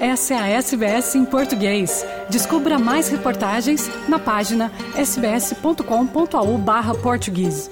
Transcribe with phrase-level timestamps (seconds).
[0.00, 2.06] Essa é a SBS em português.
[2.30, 7.70] Descubra mais reportagens na página sbs.com.au/português.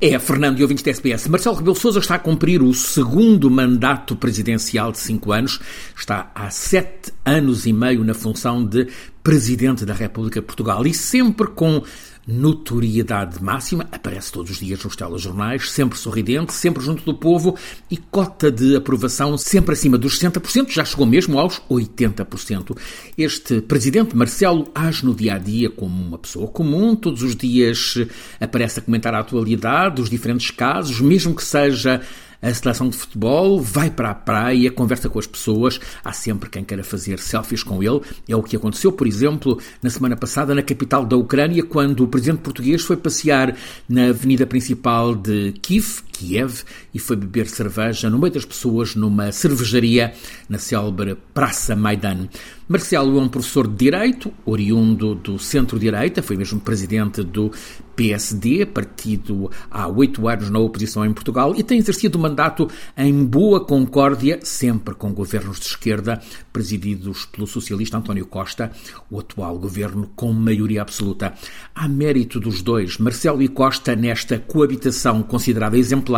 [0.00, 1.26] É, Fernando e ouvintes da SBS.
[1.26, 5.58] Marcelo Rebelo Sousa está a cumprir o segundo mandato presidencial de cinco anos.
[5.96, 8.86] Está há sete anos e meio na função de
[9.24, 11.82] Presidente da República de Portugal e sempre com
[12.26, 17.56] notoriedade máxima, aparece todos os dias nos telejornais, sempre sorridente, sempre junto do povo
[17.90, 22.76] e cota de aprovação sempre acima dos 60%, já chegou mesmo aos 80%.
[23.18, 27.96] Este presidente Marcelo age no dia a dia como uma pessoa comum, todos os dias
[28.40, 32.00] aparece a comentar a atualidade, os diferentes casos, mesmo que seja
[32.42, 36.64] a seleção de futebol, vai para a praia, conversa com as pessoas, há sempre quem
[36.64, 38.00] queira fazer selfies com ele.
[38.28, 42.08] É o que aconteceu, por exemplo, na semana passada na capital da Ucrânia, quando o
[42.08, 43.56] presidente português foi passear
[43.88, 46.62] na avenida principal de Kiev, Kiev,
[46.94, 50.14] e foi beber cerveja no meio das pessoas numa cervejaria
[50.48, 52.28] na célebre Praça Maidan.
[52.68, 57.50] Marcelo é um professor de Direito, oriundo do centro-direita, foi mesmo presidente do
[57.96, 63.24] PSD, partido há oito anos na oposição em Portugal, e tem exercido o mandato em
[63.24, 68.70] boa concórdia, sempre com governos de esquerda, presididos pelo socialista António Costa,
[69.10, 71.34] o atual governo com maioria absoluta.
[71.74, 76.11] Há mérito dos dois, Marcelo e Costa, nesta coabitação considerada exemplar,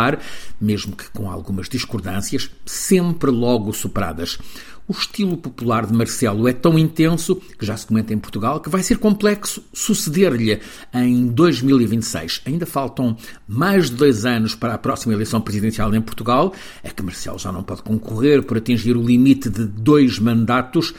[0.61, 4.39] mesmo que com algumas discordâncias, sempre logo superadas.
[4.87, 8.69] O estilo popular de Marcelo é tão intenso, que já se comenta em Portugal, que
[8.69, 10.61] vai ser complexo suceder-lhe
[10.93, 12.43] em 2026.
[12.45, 13.17] Ainda faltam
[13.49, 16.53] mais de dois anos para a próxima eleição presidencial em Portugal.
[16.83, 20.93] É que Marcelo já não pode concorrer por atingir o limite de dois mandatos.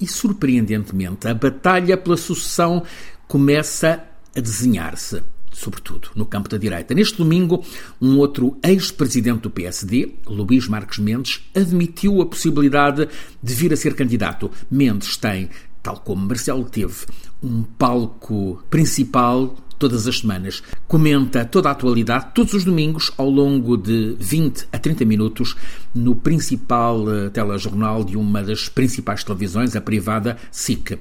[0.00, 2.82] E, surpreendentemente, a batalha pela sucessão
[3.28, 4.02] começa
[4.36, 6.94] a desenhar-se sobretudo no campo da direita.
[6.94, 7.64] Neste domingo,
[8.00, 13.08] um outro ex-presidente do PSD, Luís Marques Mendes, admitiu a possibilidade
[13.42, 14.50] de vir a ser candidato.
[14.70, 15.48] Mendes tem,
[15.82, 17.06] tal como Marcelo teve,
[17.42, 20.62] um palco principal todas as semanas.
[20.86, 25.56] Comenta toda a atualidade, todos os domingos, ao longo de 20 a 30 minutos,
[25.94, 30.98] no principal uh, telejornal de uma das principais televisões, a privada SIC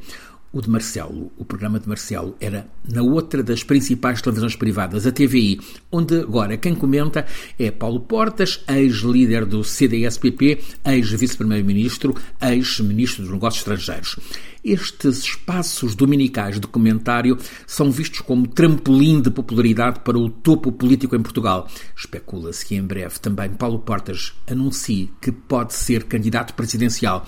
[0.52, 5.12] o de Marcelo, o programa de Marcelo, era na outra das principais televisões privadas, a
[5.12, 5.60] TVI,
[5.92, 7.26] onde agora quem comenta
[7.60, 14.18] é Paulo Portas, ex-líder do CDSPP, ex-vice-primeiro-ministro, ex-ministro dos Negócios Estrangeiros.
[14.64, 21.16] Estes espaços dominicais de comentário são vistos como trampolim de popularidade para o topo político
[21.16, 21.70] em Portugal.
[21.96, 27.26] Especula-se que em breve também Paulo Portas anuncie que pode ser candidato presidencial.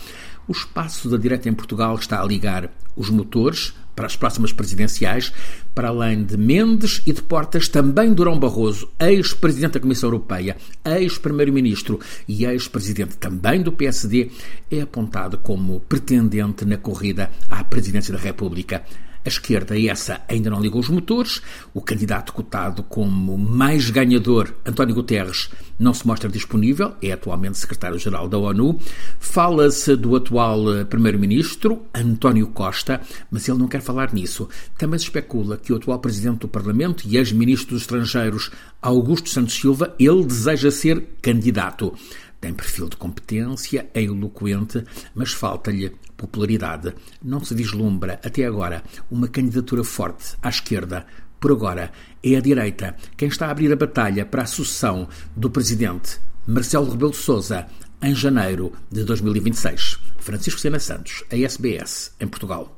[0.50, 5.32] O espaço da direita em Portugal está a ligar os motores para as próximas presidenciais,
[5.76, 12.00] para além de Mendes e de Portas, também Durão Barroso, ex-presidente da Comissão Europeia, ex-primeiro-ministro
[12.28, 14.32] e ex-presidente também do PSD,
[14.72, 18.84] é apontado como pretendente na corrida à presidência da República.
[19.26, 21.42] A esquerda, essa, ainda não ligou os motores.
[21.74, 28.28] O candidato cotado como mais ganhador, António Guterres, não se mostra disponível, é atualmente secretário-geral
[28.28, 28.80] da ONU.
[29.20, 34.48] Fala-se do atual eh, primeiro-ministro, António Costa, mas ele não quer falar nisso.
[34.78, 39.56] Também se especula que o atual presidente do Parlamento e ex-ministro dos Estrangeiros, Augusto Santos
[39.56, 41.94] Silva, ele deseja ser candidato.
[42.40, 44.84] Tem perfil de competência, é eloquente,
[45.14, 46.94] mas falta-lhe popularidade.
[47.22, 51.06] Não se vislumbra, até agora, uma candidatura forte à esquerda.
[51.40, 51.92] Por agora,
[52.24, 56.90] é a direita quem está a abrir a batalha para a sucessão do presidente Marcelo
[56.90, 57.68] Rebelo de Sousa
[58.02, 60.00] em janeiro de 2026.
[60.18, 62.78] Francisco Sena Santos, a SBS, em Portugal.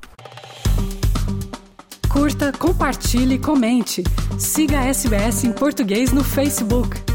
[2.10, 4.04] Curta, compartilhe, comente.
[4.38, 7.11] Siga a SBS em português no Facebook.